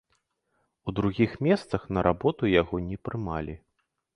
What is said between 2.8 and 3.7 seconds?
не прымалі.